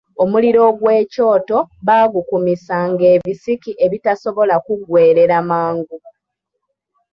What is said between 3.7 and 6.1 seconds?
ebitasobola kuggwerera mangu.